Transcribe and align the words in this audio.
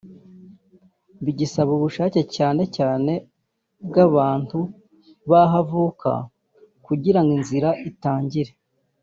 bigisaba 1.23 1.69
ubushake 1.77 2.21
cyane 2.35 2.63
cyane 2.75 3.13
bw’abantu 3.87 4.59
b’aho 5.29 5.55
avuka 5.63 6.11
kugira 6.85 7.19
ngo 7.21 7.31
inzira 7.37 7.69
itangire 7.89 8.51